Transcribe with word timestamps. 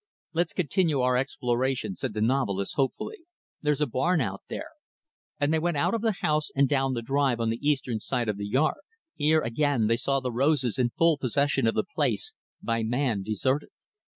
"Let's 0.33 0.53
continue 0.53 1.01
our 1.01 1.15
exploration," 1.15 1.95
said 1.95 2.15
the 2.15 2.21
novelist, 2.21 2.73
hopefully. 2.73 3.19
"There's 3.61 3.81
a 3.81 3.85
barn 3.85 4.19
out 4.19 4.41
there." 4.49 4.71
And 5.39 5.53
they 5.53 5.59
went 5.59 5.77
out 5.77 5.93
of 5.93 6.01
the 6.01 6.15
house, 6.23 6.49
and 6.55 6.67
down 6.67 6.95
the 6.95 7.03
drive 7.03 7.39
on 7.39 7.51
the 7.51 7.61
eastern 7.63 7.99
side 7.99 8.27
of 8.27 8.37
the 8.37 8.47
yard. 8.47 8.81
Here, 9.13 9.41
again, 9.41 9.85
they 9.85 9.97
saw 9.97 10.19
the 10.19 10.31
roses 10.31 10.79
in 10.79 10.89
full 10.89 11.19
possession 11.19 11.67
of 11.67 11.75
the 11.75 11.83
place 11.83 12.33
by 12.63 12.81
man, 12.81 13.21
deserted. 13.21 13.69